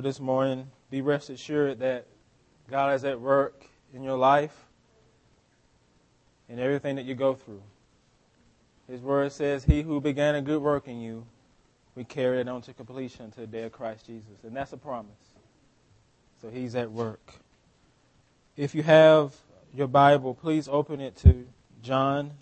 [0.00, 2.06] this morning, be rest assured that
[2.68, 4.54] God is at work in your life
[6.48, 7.62] and everything that you go through.
[8.88, 11.26] His word says, He who began a good work in you,
[11.94, 14.42] we carry it on to completion until the day of Christ Jesus.
[14.42, 15.12] And that's a promise.
[16.42, 17.34] So He's at work.
[18.56, 19.34] If you have
[19.74, 21.46] your Bible, please open it to
[21.82, 22.32] John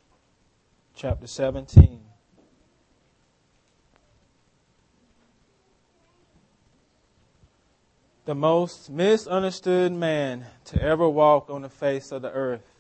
[0.95, 2.08] chapter 17.
[8.29, 12.75] The most misunderstood man to ever walk on the face of the earth.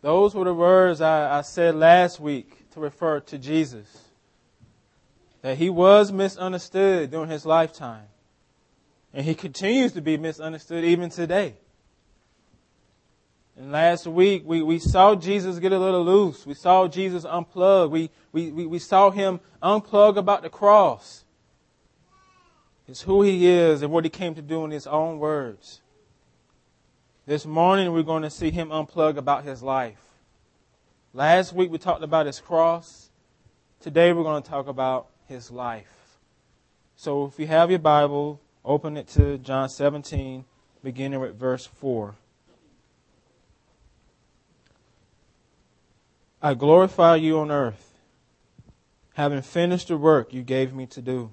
[0.00, 3.86] Those were the words I, I, said last week to refer to Jesus.
[5.42, 8.06] That he was misunderstood during his lifetime.
[9.12, 11.54] And he continues to be misunderstood even today.
[13.56, 16.44] And last week we, we saw Jesus get a little loose.
[16.44, 17.90] We saw Jesus unplug.
[17.90, 21.23] We, we, we, we saw him unplug about the cross.
[22.86, 25.80] It's who he is and what he came to do in his own words.
[27.26, 30.00] This morning we're going to see him unplug about his life.
[31.14, 33.08] Last week we talked about his cross.
[33.80, 36.18] Today we're going to talk about his life.
[36.96, 40.44] So if you have your Bible, open it to John 17,
[40.82, 42.14] beginning with verse 4.
[46.42, 47.94] I glorify you on earth,
[49.14, 51.32] having finished the work you gave me to do.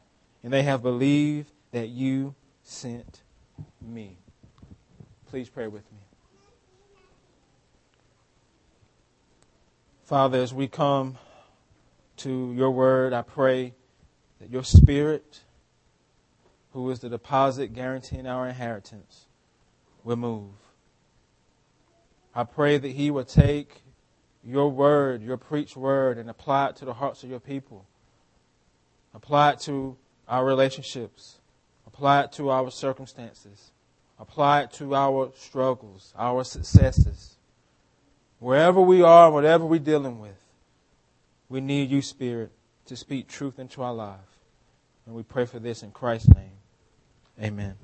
[0.43, 3.21] and they have believed that you sent
[3.81, 4.17] me.
[5.29, 5.99] Please pray with me.
[10.05, 11.17] Father, as we come
[12.17, 13.73] to your word, I pray
[14.39, 15.41] that your spirit,
[16.73, 19.27] who is the deposit guaranteeing our inheritance,
[20.03, 20.51] will move.
[22.35, 23.83] I pray that he will take
[24.43, 27.85] your word, your preached word, and apply it to the hearts of your people.
[29.13, 29.95] Apply it to
[30.31, 31.39] our relationships,
[31.85, 33.71] apply it to our circumstances,
[34.17, 37.35] apply it to our struggles, our successes.
[38.39, 40.41] Wherever we are, whatever we're dealing with,
[41.49, 42.49] we need you, Spirit,
[42.85, 44.19] to speak truth into our life.
[45.05, 46.53] And we pray for this in Christ's name.
[47.41, 47.75] Amen.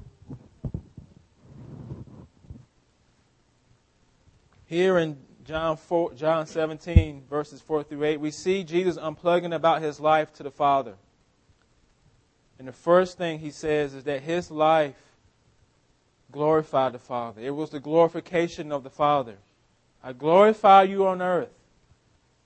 [4.68, 9.81] Here in John 4, John 17, verses 4 through 8, we see Jesus unplugging about
[9.81, 10.94] his life to the Father.
[12.59, 14.95] And the first thing he says is that his life
[16.31, 17.41] glorified the Father.
[17.41, 19.35] It was the glorification of the Father.
[20.03, 21.53] I glorify you on earth,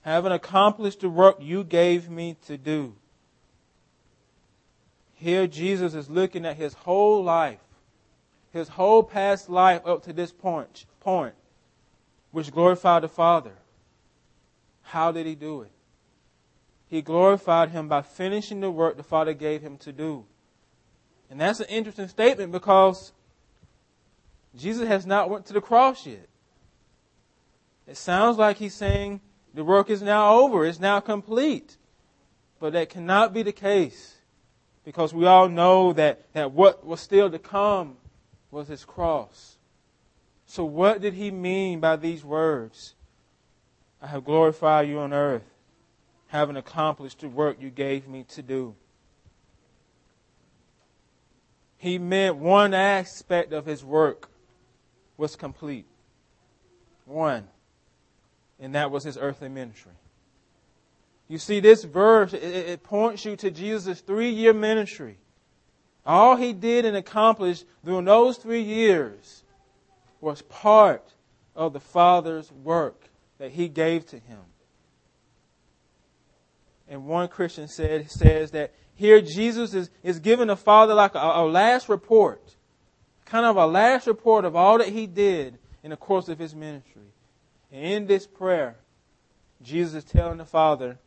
[0.02, 2.96] having accomplished the work you gave me to do.
[5.14, 7.60] Here, Jesus is looking at his whole life,
[8.52, 11.36] his whole past life up to this point, point
[12.32, 13.54] which glorified the Father.
[14.82, 15.72] How did he do it?
[16.92, 20.26] He glorified him by finishing the work the Father gave him to do.
[21.30, 23.14] And that's an interesting statement because
[24.58, 26.28] Jesus has not went to the cross yet.
[27.88, 29.22] It sounds like he's saying
[29.54, 31.78] the work is now over, it's now complete.
[32.60, 34.18] But that cannot be the case
[34.84, 37.96] because we all know that, that what was still to come
[38.52, 39.56] was his cross.
[40.46, 42.96] So what did he mean by these words?
[44.02, 45.51] I have glorified you on earth
[46.32, 48.74] having accomplished the work you gave me to do.
[51.78, 54.30] He meant one aspect of his work
[55.18, 55.86] was complete.
[57.04, 57.50] One.
[58.62, 59.92] And that was his earthly ministry.
[61.28, 65.18] You see, this verse, it, it points you to Jesus' three year ministry.
[66.06, 69.44] All he did and accomplished during those three years
[70.22, 71.04] was part
[71.58, 74.40] of the Father's work that he gave to him
[76.92, 81.20] and one Christian said, says that here Jesus is, is giving the Father like a,
[81.20, 82.58] a last report,
[83.24, 86.54] kind of a last report of all that he did in the course of his
[86.54, 87.14] ministry.
[87.72, 88.76] And in this prayer,
[89.64, 91.00] Jesus is telling the Father,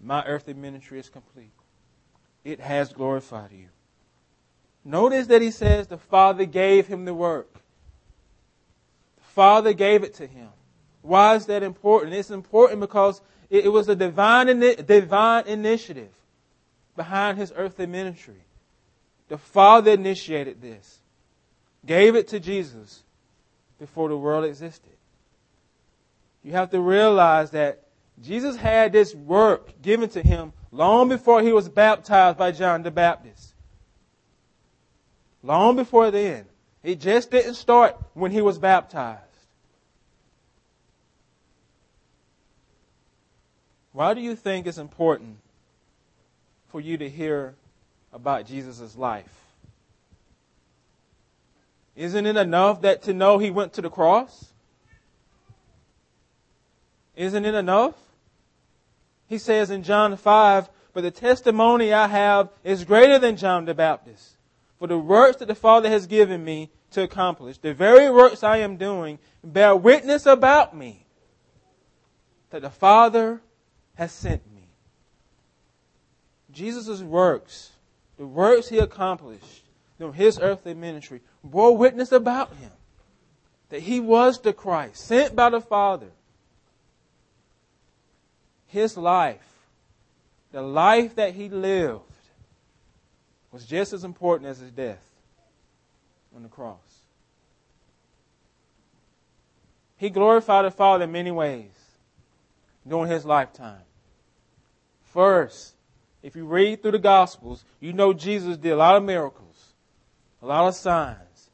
[0.00, 1.50] My earthly ministry is complete.
[2.44, 3.66] It has glorified you.
[4.84, 7.52] Notice that he says the Father gave him the work.
[9.16, 10.50] The Father gave it to him.
[11.02, 12.14] Why is that important?
[12.14, 14.46] It's important because it, it was a divine,
[14.84, 16.12] divine initiative
[16.96, 18.42] behind his earthly ministry.
[19.28, 20.98] The Father initiated this,
[21.84, 23.02] gave it to Jesus
[23.78, 24.92] before the world existed.
[26.42, 27.82] You have to realize that
[28.22, 32.90] Jesus had this work given to him long before he was baptized by John the
[32.90, 33.54] Baptist.
[35.42, 36.46] Long before then.
[36.82, 39.22] It just didn't start when he was baptized.
[43.98, 45.38] Why do you think it's important
[46.68, 47.56] for you to hear
[48.12, 49.42] about Jesus' life?
[51.96, 54.52] Isn't it enough that to know he went to the cross?
[57.16, 57.96] Isn't it enough?
[59.26, 63.74] He says in John 5, but the testimony I have is greater than John the
[63.74, 64.36] Baptist.
[64.78, 68.58] For the works that the Father has given me to accomplish, the very works I
[68.58, 71.04] am doing, bear witness about me
[72.50, 73.40] that the Father
[73.98, 74.62] has sent me.
[76.52, 77.72] Jesus' works,
[78.16, 79.64] the works he accomplished
[79.98, 82.70] during his earthly ministry, bore witness about him
[83.70, 86.06] that he was the Christ, sent by the Father.
[88.68, 89.66] His life,
[90.52, 92.02] the life that he lived,
[93.50, 95.04] was just as important as his death
[96.36, 96.78] on the cross.
[99.96, 101.72] He glorified the Father in many ways
[102.86, 103.82] during his lifetime.
[105.18, 105.74] First,
[106.22, 109.74] if you read through the Gospels, you know Jesus did a lot of miracles,
[110.40, 111.50] a lot of signs.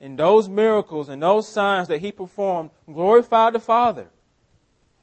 [0.00, 4.08] And those miracles and those signs that he performed glorified the Father.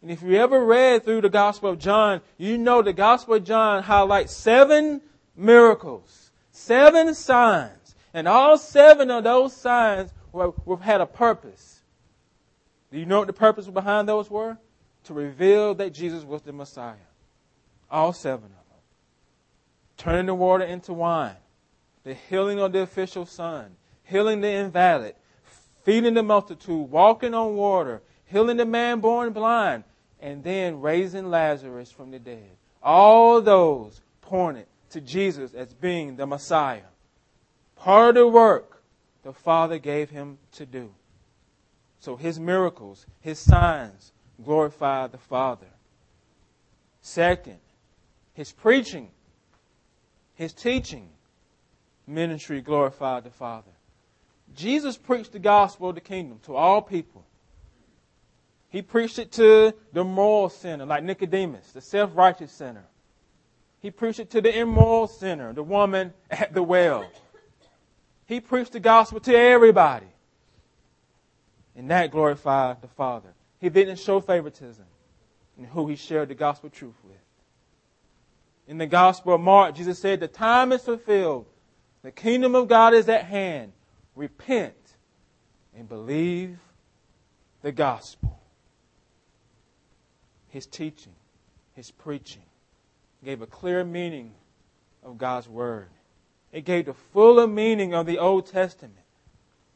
[0.01, 3.44] And if you ever read through the Gospel of John, you know the Gospel of
[3.44, 5.01] John highlights seven
[5.35, 7.94] miracles, seven signs.
[8.11, 11.81] And all seven of those signs were, were, had a purpose.
[12.91, 14.57] Do you know what the purpose behind those were?
[15.03, 16.95] To reveal that Jesus was the Messiah.
[17.91, 18.81] All seven of them.
[19.97, 21.36] Turning the water into wine.
[22.03, 23.75] The healing of the official son.
[24.03, 25.15] Healing the invalid.
[25.83, 26.89] Feeding the multitude.
[26.89, 28.01] Walking on water.
[28.25, 29.83] Healing the man born blind.
[30.19, 32.51] And then raising Lazarus from the dead.
[32.81, 36.81] All those pointed to Jesus as being the Messiah.
[37.75, 38.83] Part of the work
[39.24, 40.94] the Father gave him to do.
[42.00, 44.12] So his miracles, his signs
[44.44, 45.68] glorify the Father.
[47.01, 47.59] Second,
[48.39, 49.09] his preaching,
[50.36, 51.09] his teaching
[52.07, 53.74] ministry glorified the Father.
[54.56, 57.25] Jesus preached the gospel of the kingdom to all people.
[58.69, 62.86] He preached it to the moral sinner, like Nicodemus, the self righteous sinner.
[63.81, 67.12] He preached it to the immoral sinner, the woman at the well.
[68.25, 70.07] He preached the gospel to everybody.
[71.75, 73.33] And that glorified the Father.
[73.59, 74.85] He didn't show favoritism
[75.57, 77.18] in who he shared the gospel truth with.
[78.69, 81.48] In the Gospel of Mark, Jesus said, The time is fulfilled.
[82.04, 83.74] The kingdom of God is at hand.
[84.16, 84.75] Repent
[85.75, 86.60] and believe
[87.63, 88.39] the gospel.
[90.50, 91.16] His teaching,
[91.75, 92.44] his preaching
[93.25, 94.36] gave a clear meaning
[95.04, 95.89] of God's word.
[96.51, 98.95] It gave the fuller meaning of the Old Testament.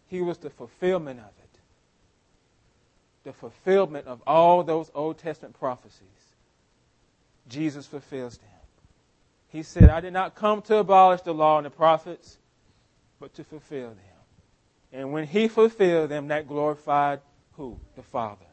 [0.05, 1.59] He was the fulfillment of it.
[3.23, 6.07] The fulfillment of all those Old Testament prophecies.
[7.49, 8.49] Jesus fulfills them.
[9.53, 12.39] He said, I did not come to abolish the law and the prophets,
[13.19, 13.97] but to fulfill them.
[14.91, 17.79] And when he fulfilled them, that glorified who?
[17.95, 18.47] The Father.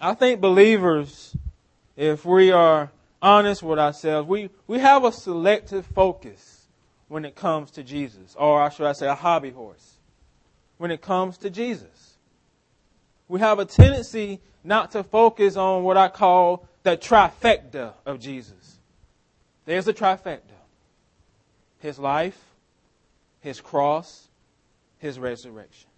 [0.00, 1.36] I think believers,
[1.96, 6.66] if we are honest with ourselves, we, we have a selective focus
[7.08, 9.98] when it comes to Jesus, or should I say a hobby horse,
[10.78, 12.16] when it comes to Jesus.
[13.28, 18.63] We have a tendency not to focus on what I call the trifecta of Jesus.
[19.64, 20.40] There's the trifecta
[21.78, 22.38] His life,
[23.40, 24.28] His cross,
[24.98, 25.88] His resurrection.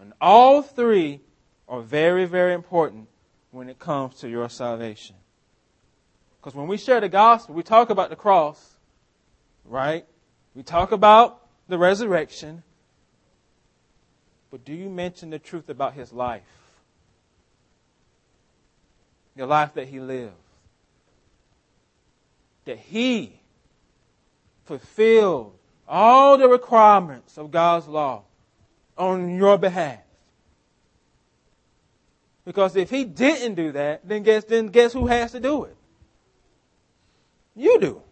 [0.00, 1.20] And all three
[1.68, 3.08] are very, very important
[3.50, 5.16] when it comes to your salvation.
[6.40, 8.74] Because when we share the gospel, we talk about the cross,
[9.64, 10.04] right?
[10.54, 12.62] We talk about the resurrection.
[14.50, 16.42] But do you mention the truth about his life?
[19.36, 20.43] The life that he lived
[22.64, 23.40] that he
[24.64, 25.54] fulfilled
[25.86, 28.22] all the requirements of God's law
[28.96, 29.98] on your behalf.
[32.44, 35.76] Because if he didn't do that, then guess, then guess who has to do it?
[37.54, 38.02] You do.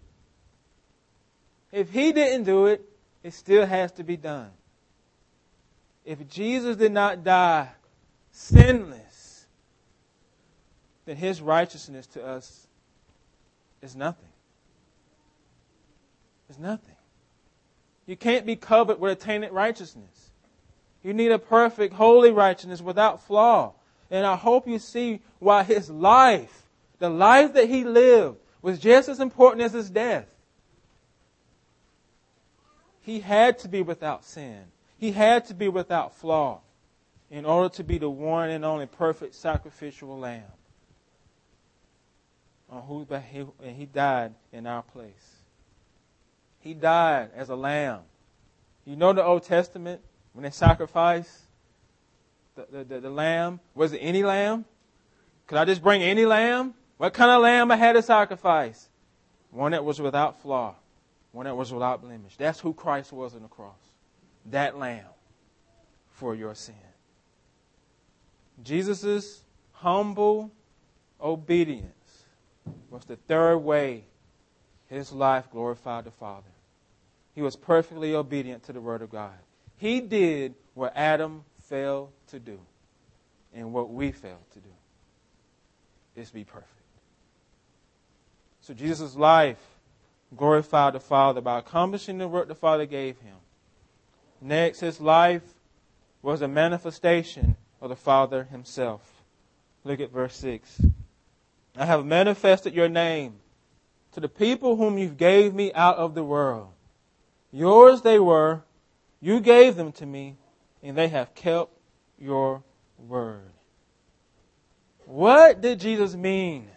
[1.70, 2.86] If he didn't do it,
[3.22, 4.50] it still has to be done.
[6.04, 7.68] If Jesus did not die
[8.32, 9.46] sinless,
[11.04, 12.66] then his righteousness to us
[13.80, 14.31] is nothing
[16.52, 16.96] is nothing.
[18.06, 20.30] You can't be covered with a tainted righteousness.
[21.02, 23.72] You need a perfect, holy righteousness without flaw.
[24.10, 26.68] And I hope you see why his life,
[26.98, 30.26] the life that he lived, was just as important as his death.
[33.00, 34.64] He had to be without sin.
[34.98, 36.60] He had to be without flaw
[37.30, 40.42] in order to be the one and only perfect sacrificial lamb
[42.70, 45.41] on whose behalf and he died in our place.
[46.62, 48.00] He died as a lamb.
[48.84, 50.00] You know the Old Testament
[50.32, 51.30] when they sacrificed
[52.54, 53.60] the, the, the, the lamb?
[53.74, 54.64] Was it any lamb?
[55.46, 56.74] Could I just bring any lamb?
[56.98, 58.88] What kind of lamb I had to sacrifice?
[59.50, 60.76] One that was without flaw,
[61.32, 62.36] one that was without blemish.
[62.36, 63.76] That's who Christ was on the cross.
[64.46, 65.04] That lamb
[66.10, 66.74] for your sin.
[68.62, 69.42] Jesus'
[69.72, 70.52] humble
[71.20, 72.24] obedience
[72.88, 74.04] was the third way
[74.92, 76.50] his life glorified the Father.
[77.34, 79.32] He was perfectly obedient to the Word of God.
[79.78, 82.60] He did what Adam failed to do
[83.54, 84.68] and what we failed to do
[86.14, 86.68] is be perfect.
[88.60, 89.58] So Jesus' life
[90.36, 93.36] glorified the Father by accomplishing the work the Father gave him.
[94.42, 95.42] Next, his life
[96.20, 99.22] was a manifestation of the Father himself.
[99.84, 100.82] Look at verse 6.
[101.76, 103.36] I have manifested your name
[104.12, 106.68] to the people whom you gave me out of the world.
[107.50, 108.62] Yours they were,
[109.20, 110.36] you gave them to me,
[110.82, 111.70] and they have kept
[112.18, 112.62] your
[112.98, 113.50] word.
[115.04, 116.68] What did Jesus mean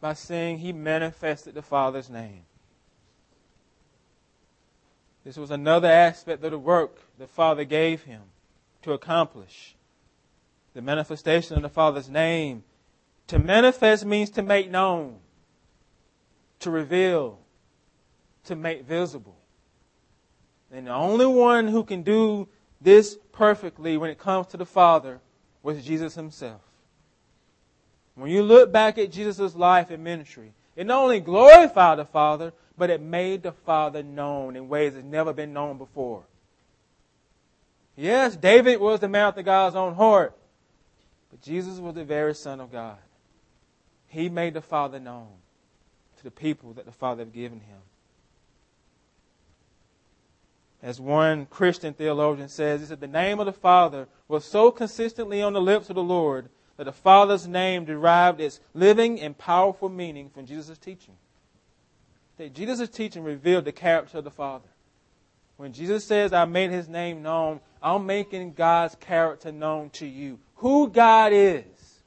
[0.00, 2.42] by saying he manifested the Father's name?
[5.24, 8.22] This was another aspect of the work the Father gave him
[8.82, 9.74] to accomplish.
[10.74, 12.62] The manifestation of the Father's name
[13.26, 15.16] to manifest means to make known,
[16.60, 17.38] to reveal,
[18.44, 19.36] to make visible.
[20.72, 22.48] And the only one who can do
[22.80, 25.20] this perfectly when it comes to the Father
[25.62, 26.60] was Jesus himself.
[28.14, 32.52] When you look back at Jesus' life and ministry, it not only glorified the Father,
[32.76, 36.24] but it made the Father known in ways that never been known before.
[37.96, 40.36] Yes, David was the man after God's own heart,
[41.30, 42.98] but Jesus was the very Son of God.
[44.08, 45.28] He made the Father known
[46.26, 47.78] the people that the Father had given him.
[50.82, 55.40] As one Christian theologian says, he said, The name of the Father was so consistently
[55.40, 59.88] on the lips of the Lord that the Father's name derived its living and powerful
[59.88, 61.14] meaning from Jesus' teaching.
[62.38, 64.68] That Jesus' teaching revealed the character of the Father.
[65.58, 70.40] When Jesus says, I made his name known, I'm making God's character known to you.
[70.56, 72.02] Who God is.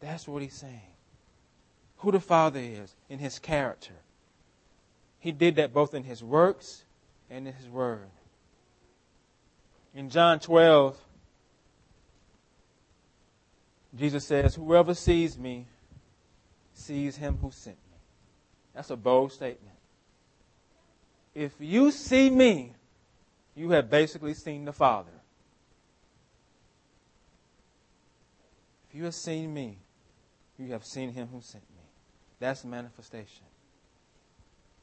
[0.00, 0.91] That's what he's saying.
[2.02, 3.94] Who the Father is in his character.
[5.20, 6.82] He did that both in his works
[7.30, 8.10] and in his word.
[9.94, 10.98] In John 12,
[13.96, 15.66] Jesus says, Whoever sees me
[16.74, 17.98] sees him who sent me.
[18.74, 19.76] That's a bold statement.
[21.36, 22.72] If you see me,
[23.54, 25.12] you have basically seen the Father.
[28.88, 29.78] If you have seen me,
[30.58, 31.71] you have seen him who sent me.
[32.42, 33.44] That's manifestation.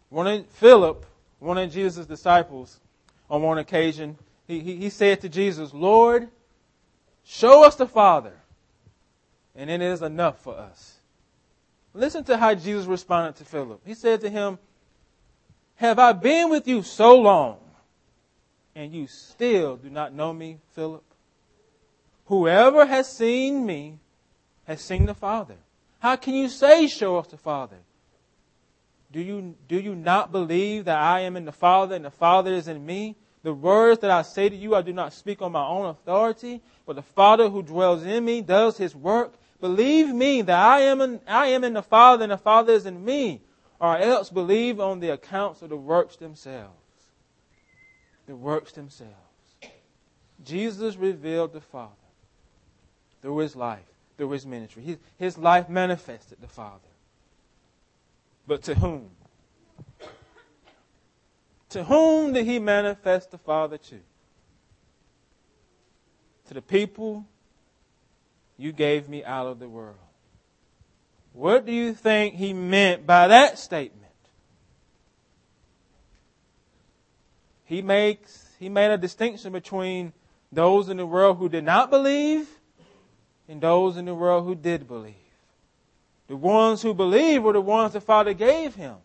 [0.07, 1.05] One of Philip,
[1.39, 2.79] one of Jesus' disciples,
[3.29, 6.29] on one occasion, he, he, he said to Jesus, Lord,
[7.25, 8.31] show us the Father,
[9.57, 10.99] and it is enough for us.
[11.93, 13.81] Listen to how Jesus responded to Philip.
[13.85, 14.57] He said to him,
[15.75, 17.57] Have I been with you so long,
[18.73, 21.03] and you still do not know me, Philip?
[22.27, 23.99] Whoever has seen me
[24.63, 25.57] has seen the Father.
[25.99, 27.77] How can you say, Show us the Father?
[29.11, 32.53] Do you, do you not believe that I am in the Father and the Father
[32.53, 33.15] is in me?
[33.41, 36.61] The words that I say to you, I do not speak on my own authority,
[36.85, 39.33] but the Father who dwells in me does his work.
[39.61, 42.85] Believe me that I am in, I am in the Father and the Father is
[42.85, 43.41] in me,
[43.79, 46.73] or else believe on the accounts of the works themselves.
[48.27, 49.13] The works themselves.
[50.43, 51.93] Jesus revealed the Father
[53.21, 53.88] through his life
[54.19, 54.83] through his ministry.
[54.83, 56.89] His, his life manifested the Father.
[58.45, 59.11] But to whom?
[61.69, 63.99] To whom did he manifest the Father to?
[66.49, 67.25] To the people
[68.57, 69.95] you gave me out of the world.
[71.31, 74.11] What do you think he meant by that statement?
[77.63, 80.11] He makes he made a distinction between
[80.51, 82.58] those in the world who did not believe
[83.49, 85.15] and those in the world who did believe.
[86.27, 88.95] The ones who believed were the ones the Father gave him.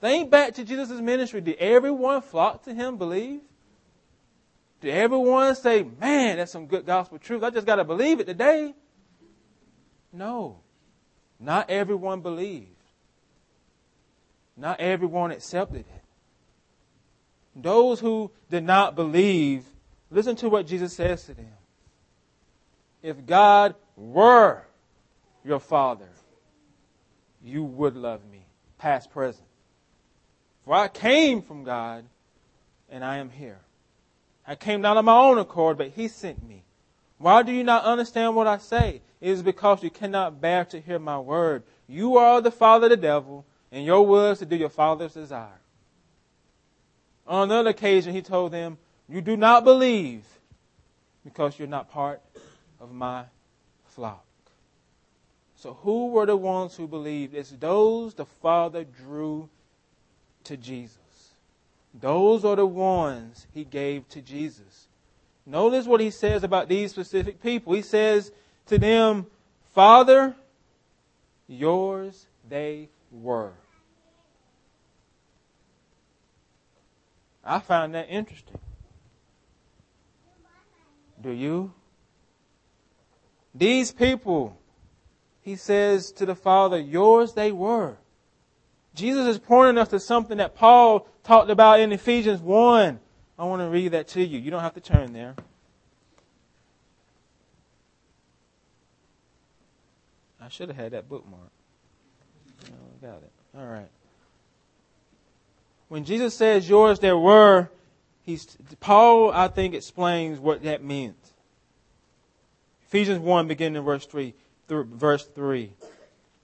[0.00, 1.40] Think back to Jesus' ministry.
[1.40, 3.40] Did everyone flock to him, believe?
[4.80, 7.42] Did everyone say, man, that's some good gospel truth?
[7.42, 8.72] I just got to believe it today?
[10.12, 10.60] No.
[11.40, 12.68] Not everyone believed.
[14.56, 16.02] Not everyone accepted it.
[17.56, 19.64] Those who did not believe,
[20.10, 21.55] listen to what Jesus says to them.
[23.06, 24.62] If God were
[25.44, 26.08] your father,
[27.40, 28.44] you would love me,
[28.78, 29.46] past, present.
[30.64, 32.04] For I came from God,
[32.90, 33.60] and I am here.
[34.44, 36.64] I came not on my own accord, but He sent me.
[37.18, 39.02] Why do you not understand what I say?
[39.20, 41.62] It is because you cannot bear to hear my word.
[41.86, 45.14] You are the father of the devil, and your will is to do your father's
[45.14, 45.60] desire.
[47.24, 50.24] On another occasion, he told them, You do not believe
[51.22, 52.20] because you're not part
[52.80, 53.24] of my
[53.86, 54.24] flock.
[55.56, 57.34] So, who were the ones who believed?
[57.34, 59.48] It's those the Father drew
[60.44, 60.98] to Jesus.
[61.98, 64.88] Those are the ones he gave to Jesus.
[65.46, 67.72] Notice what he says about these specific people.
[67.72, 68.32] He says
[68.66, 69.26] to them,
[69.74, 70.34] Father,
[71.46, 73.52] yours they were.
[77.42, 78.58] I find that interesting.
[81.22, 81.72] Do you?
[83.56, 84.58] These people,
[85.40, 87.96] he says to the Father, yours they were.
[88.94, 92.98] Jesus is pointing us to something that Paul talked about in Ephesians 1.
[93.38, 94.38] I want to read that to you.
[94.38, 95.34] You don't have to turn there.
[100.40, 101.50] I should have had that bookmark.
[102.70, 103.32] No, got it.
[103.58, 103.88] All right.
[105.88, 107.70] When Jesus says yours there were,
[108.22, 111.25] he's, Paul, I think, explains what that means.
[112.86, 114.32] Ephesians 1, beginning in verse 3,
[114.68, 115.72] verse 3.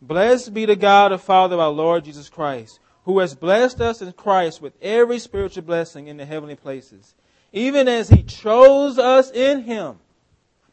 [0.00, 4.02] Blessed be the God and Father of our Lord Jesus Christ, who has blessed us
[4.02, 7.14] in Christ with every spiritual blessing in the heavenly places,
[7.52, 9.98] even as he chose us in him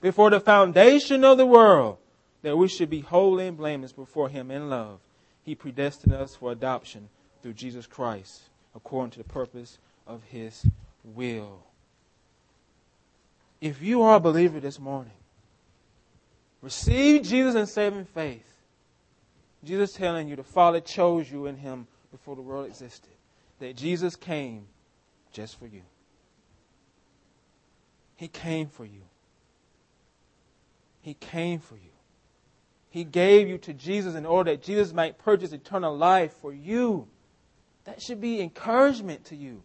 [0.02, 1.98] before the foundation of the world,
[2.42, 5.00] that we should be holy and blameless before him in love.
[5.44, 7.10] He predestined us for adoption
[7.44, 8.42] through Jesus Christ,
[8.74, 9.78] according to the purpose
[10.08, 10.66] of his
[11.04, 11.60] will.
[13.62, 15.12] If you are a believer this morning,
[16.62, 18.50] receive Jesus in saving faith
[19.64, 23.12] Jesus telling you the Father chose you in Him before the world existed.
[23.60, 24.68] That Jesus came
[25.32, 25.82] just for you.
[28.16, 29.02] He came for you.
[31.02, 31.82] He came for you.
[32.90, 37.08] He gave you to Jesus in order that Jesus might purchase eternal life for you.
[37.86, 39.62] That should be encouragement to you.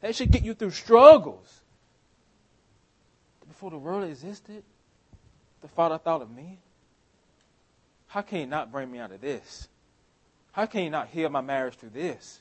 [0.00, 1.62] That should get you through struggles.
[3.46, 4.62] Before the world existed,
[5.62, 6.58] the Father thought of me.
[8.08, 9.68] How can He not bring me out of this?
[10.52, 12.40] How can He not heal my marriage through this?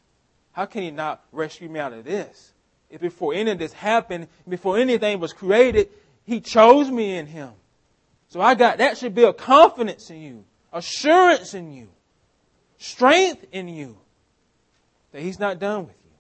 [0.52, 2.54] How can He not rescue me out of this?
[2.90, 5.90] If before any of this happened, before anything was created,
[6.24, 7.52] He chose me in Him.
[8.30, 11.90] So I got that should build confidence in you, assurance in you,
[12.78, 13.98] strength in you
[15.12, 16.12] that He's not done with you.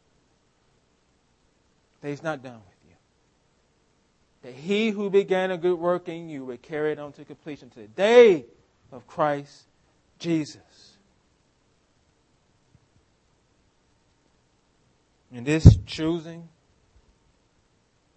[2.02, 2.77] That He's not done with you.
[4.48, 7.70] That He who began a good work in you will carry it on to completion
[7.72, 8.46] to the day
[8.94, 9.64] of Christ
[10.20, 10.96] Jesus.
[15.34, 16.48] And this choosing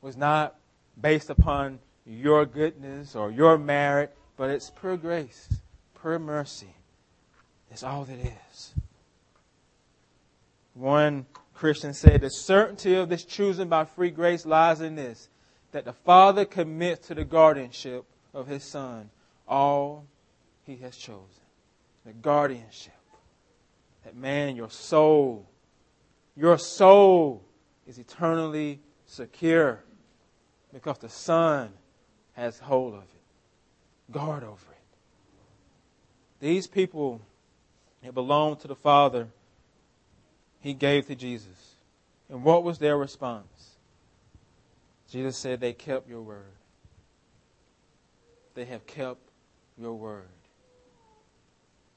[0.00, 0.54] was not
[1.00, 5.48] based upon your goodness or your merit, but it's pure grace,
[6.00, 6.76] pure mercy.
[7.72, 8.74] It's all that is.
[10.74, 15.28] One Christian said the certainty of this choosing by free grace lies in this
[15.72, 18.04] that the Father commits to the guardianship
[18.34, 19.10] of His Son
[19.46, 20.06] all
[20.70, 21.24] he has chosen.
[22.06, 22.94] The guardianship.
[24.04, 25.46] That man, your soul,
[26.36, 27.42] your soul
[27.86, 29.80] is eternally secure
[30.72, 31.70] because the Son
[32.34, 34.78] has hold of it, guard over it.
[36.38, 37.20] These people
[38.02, 39.26] that belong to the Father,
[40.60, 41.74] He gave to Jesus.
[42.30, 43.69] And what was their response?
[45.10, 46.52] Jesus said, They kept your word.
[48.54, 49.20] They have kept
[49.76, 50.28] your word.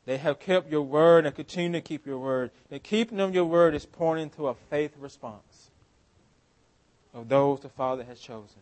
[0.06, 2.52] They have kept your word and continue to keep your word.
[2.70, 5.70] The keeping of your word is pointing to a faith response
[7.14, 8.60] of those the Father has chosen.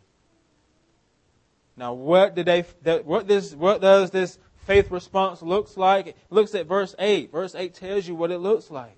[1.78, 2.62] Now, what did they?
[3.04, 3.56] What this?
[3.56, 4.38] What does this
[4.68, 6.08] faith response looks like?
[6.08, 7.32] It looks at verse eight.
[7.32, 8.98] Verse eight tells you what it looks like.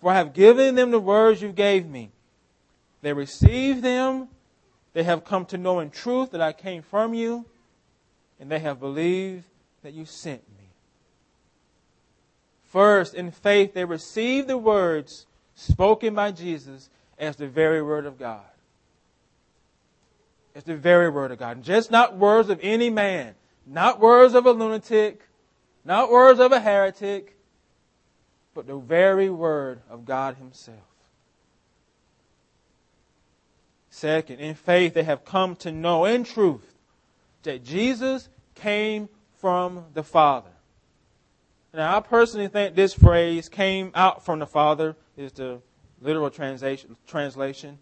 [0.00, 2.10] For I have given them the words you gave me.
[3.00, 4.28] They received them.
[4.92, 7.46] They have come to know in truth that I came from you,
[8.38, 9.44] and they have believed
[9.82, 10.68] that you sent me.
[12.64, 18.18] First, in faith, they received the words spoken by Jesus as the very word of
[18.18, 18.40] God.
[20.54, 21.62] As the very word of God.
[21.62, 23.34] Just not words of any man,
[23.66, 25.22] not words of a lunatic,
[25.84, 27.36] not words of a heretic,
[28.54, 30.78] but the very word of God Himself.
[34.02, 36.74] Second, in faith, they have come to know in truth
[37.44, 40.50] that Jesus came from the Father.
[41.72, 45.60] Now, I personally think this phrase came out from the Father is the
[46.00, 46.96] literal translation.
[47.06, 47.78] translation.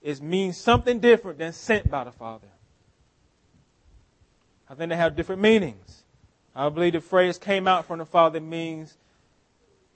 [0.00, 2.46] It means something different than sent by the Father.
[4.70, 6.04] I think they have different meanings.
[6.54, 8.96] I believe the phrase came out from the Father means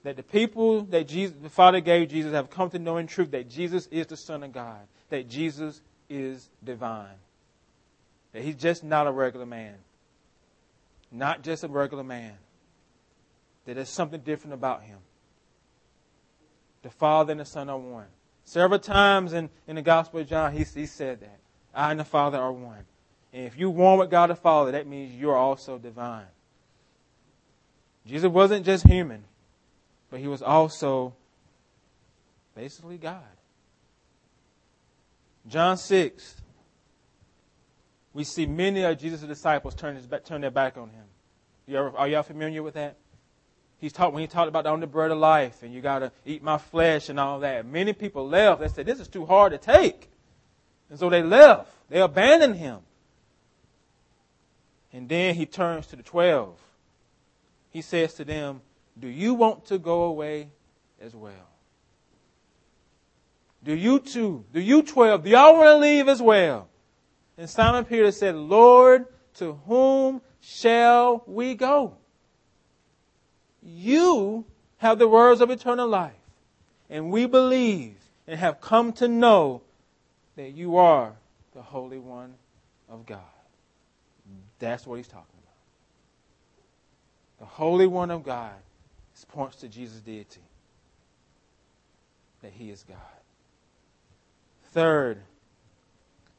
[0.03, 3.31] that the people that Jesus, the Father gave Jesus have come to know in truth
[3.31, 7.15] that Jesus is the Son of God, that Jesus is divine,
[8.33, 9.75] that he's just not a regular man,
[11.11, 12.33] not just a regular man,
[13.65, 14.97] that there's something different about him.
[16.81, 18.07] The Father and the Son are one.
[18.43, 21.39] Several times in, in the Gospel of John, he, he said that.
[21.73, 22.83] I and the Father are one.
[23.31, 26.25] And if you're one with God the Father, that means you're also divine.
[28.05, 29.23] Jesus wasn't just human
[30.13, 31.15] but he was also
[32.55, 33.23] basically God.
[35.47, 36.35] John 6,
[38.13, 41.05] we see many of Jesus' disciples turn, his, turn their back on him.
[41.65, 42.97] You ever, are y'all familiar with that?
[43.79, 46.11] He's talked, when he talked about on the bread of life and you got to
[46.27, 47.65] eat my flesh and all that.
[47.65, 48.61] Many people left.
[48.61, 50.11] They said, this is too hard to take.
[50.91, 51.71] And so they left.
[51.89, 52.81] They abandoned him.
[54.93, 56.59] And then he turns to the twelve.
[57.71, 58.61] He says to them,
[58.99, 60.49] do you want to go away
[61.01, 61.33] as well?
[63.63, 66.67] Do you too, do you 12, do y'all want to leave as well?
[67.37, 71.95] And Simon Peter said, Lord, to whom shall we go?
[73.63, 74.45] You
[74.77, 76.11] have the words of eternal life.
[76.89, 77.95] And we believe
[78.27, 79.61] and have come to know
[80.35, 81.13] that you are
[81.53, 82.33] the Holy One
[82.89, 83.19] of God.
[84.59, 85.53] That's what he's talking about.
[87.39, 88.53] The Holy One of God
[89.13, 90.41] this points to Jesus' deity,
[92.41, 92.97] that he is God.
[94.71, 95.19] Third,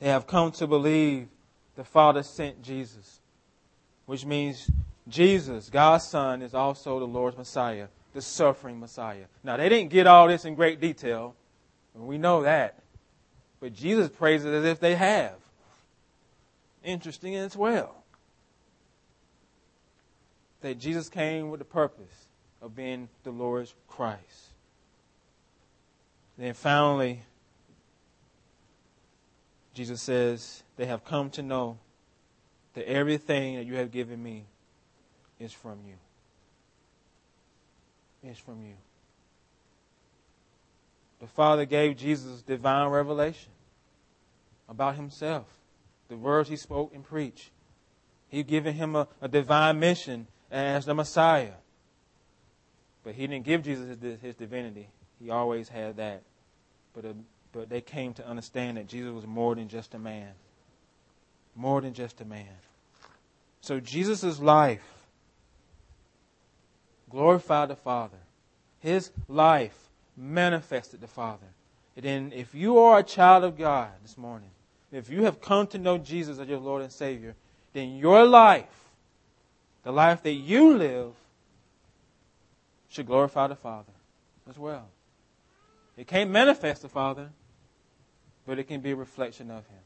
[0.01, 1.29] they have come to believe
[1.77, 3.21] the Father sent Jesus,
[4.07, 4.71] which means
[5.09, 9.25] Jesus, God's Son, is also the Lord's Messiah, the suffering Messiah.
[9.43, 11.35] Now, they didn't get all this in great detail,
[11.95, 12.81] and we know that.
[13.61, 15.37] But Jesus praises as if they have.
[16.83, 18.03] Interesting as well.
[20.61, 22.24] That Jesus came with a purpose
[22.64, 24.48] of being the Lord's Christ.
[26.38, 27.20] Then finally,
[29.74, 31.79] Jesus says, They have come to know
[32.72, 34.46] that everything that you have given me
[35.38, 35.94] is from you.
[38.29, 38.74] Is from you.
[41.20, 43.53] The Father gave Jesus divine revelation
[44.70, 45.46] about himself,
[46.09, 47.50] the words he spoke and preached.
[48.29, 51.53] He given him a, a divine mission as the Messiah.
[53.05, 54.88] But he didn't give Jesus his, his divinity.
[55.23, 56.23] He always had that.
[56.95, 57.12] But, uh,
[57.53, 60.31] but they came to understand that Jesus was more than just a man.
[61.55, 62.49] More than just a man.
[63.61, 64.83] So Jesus' life
[67.11, 68.19] glorified the Father.
[68.81, 69.79] His life
[70.17, 71.47] manifested the Father.
[71.97, 74.51] And then if you are a child of God this morning,
[74.90, 77.35] if you have come to know Jesus as your Lord and Savior,
[77.73, 78.90] then your life,
[79.83, 81.12] the life that you live,
[82.95, 83.93] should glorify the Father
[84.49, 84.89] as well.
[85.97, 87.31] It can't manifest the Father,
[88.47, 89.81] but it can be a reflection of Him.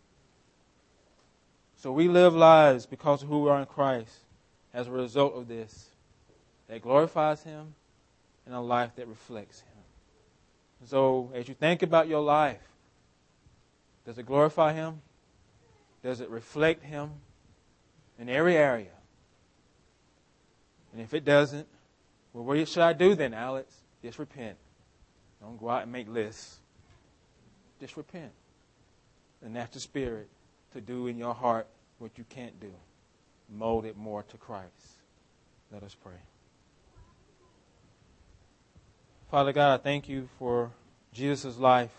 [1.76, 4.12] So we live lives because of who we are in Christ
[4.74, 5.86] as a result of this
[6.68, 7.74] that glorifies Him
[8.44, 10.86] and a life that reflects Him.
[10.86, 12.60] So as you think about your life,
[14.04, 15.00] does it glorify Him?
[16.02, 17.10] Does it reflect Him
[18.18, 18.90] in every area?
[20.92, 21.66] And if it doesn't,
[22.32, 23.74] well, what should I do then, Alex?
[24.02, 24.56] Just repent.
[25.40, 26.58] Don't go out and make lists.
[27.80, 28.32] Just repent.
[29.42, 30.28] And that's the Spirit
[30.72, 31.66] to do in your heart
[31.98, 32.72] what you can't do.
[33.48, 34.68] Mold it more to Christ.
[35.72, 36.12] Let us pray.
[39.30, 40.70] Father God, I thank you for
[41.12, 41.92] Jesus' life.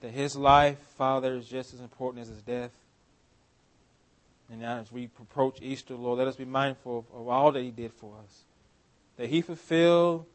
[0.00, 2.70] That his life, Father, is just as important as his death.
[4.50, 7.70] And now as we approach Easter, Lord, let us be mindful of all that He
[7.70, 8.44] did for us.
[9.16, 10.26] That He fulfilled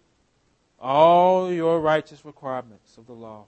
[0.80, 3.46] all your righteous requirements of the law.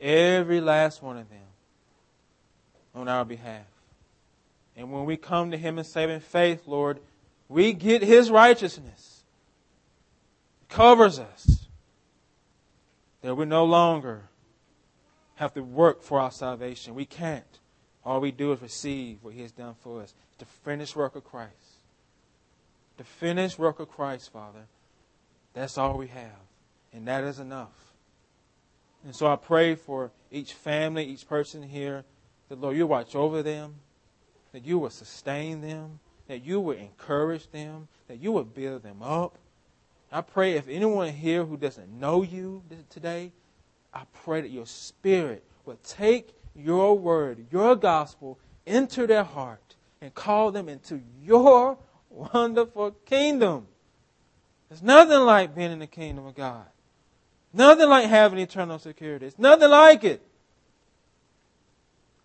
[0.00, 1.38] Every last one of them
[2.94, 3.66] on our behalf.
[4.76, 7.00] And when we come to Him in saving faith, Lord,
[7.48, 9.24] we get His righteousness.
[10.62, 11.66] It covers us.
[13.20, 14.22] That we no longer
[15.36, 16.94] have to work for our salvation.
[16.94, 17.44] We can't.
[18.04, 20.14] All we do is receive what He has done for us.
[20.38, 21.52] The finished work of Christ.
[22.96, 24.66] The finished work of Christ, Father.
[25.54, 26.30] That's all we have.
[26.92, 27.92] And that is enough.
[29.04, 32.04] And so I pray for each family, each person here,
[32.48, 33.76] that Lord, you watch over them,
[34.52, 39.02] that you will sustain them, that you will encourage them, that you will build them
[39.02, 39.38] up.
[40.10, 43.32] I pray if anyone here who doesn't know you today,
[43.94, 50.14] I pray that your spirit will take your word, your gospel into their heart and
[50.14, 51.78] call them into your
[52.10, 53.66] wonderful kingdom.
[54.68, 56.66] There's nothing like being in the kingdom of God.
[57.52, 59.26] Nothing like having eternal security.
[59.26, 60.22] It's nothing like it.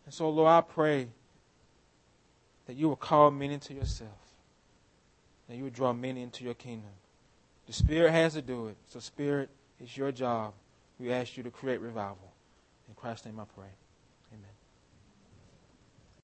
[0.05, 1.07] And so, Lord, I pray
[2.65, 4.11] that you will call many to yourself,
[5.49, 6.91] that you will draw many into your kingdom.
[7.65, 8.77] The Spirit has to do it.
[8.87, 10.53] So, Spirit, it's your job.
[10.97, 12.31] We ask you to create revival.
[12.87, 13.67] In Christ's name I pray.